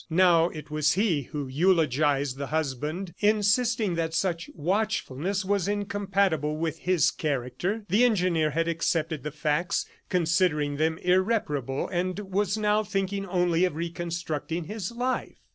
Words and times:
Now 0.09 0.49
it 0.49 0.71
was 0.71 0.93
he 0.93 1.21
who 1.29 1.47
eulogized 1.47 2.39
the 2.39 2.47
husband, 2.47 3.13
insisting 3.19 3.93
that 3.93 4.15
such 4.15 4.49
watchfulness 4.55 5.45
was 5.45 5.67
incompatible 5.67 6.57
with 6.57 6.79
his 6.79 7.11
character. 7.11 7.85
The 7.87 8.03
engineer 8.03 8.49
had 8.49 8.67
accepted 8.67 9.21
the 9.21 9.29
facts, 9.29 9.85
considering 10.09 10.77
them 10.77 10.97
irreparable 10.97 11.87
and 11.87 12.17
was 12.17 12.57
now 12.57 12.83
thinking 12.83 13.27
only 13.27 13.63
of 13.63 13.75
reconstructing 13.75 14.63
his 14.63 14.91
life. 14.91 15.37